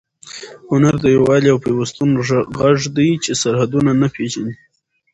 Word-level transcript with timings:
هنر 0.71 0.95
د 1.01 1.05
یووالي 1.15 1.47
او 1.53 1.57
پیوستون 1.65 2.09
غږ 2.59 2.79
دی 2.97 3.09
چې 3.23 3.31
سرحدونه 3.41 3.91
نه 4.01 4.07
پېژني. 4.15 4.53